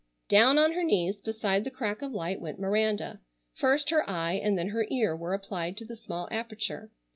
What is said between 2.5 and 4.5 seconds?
Miranda. First her eye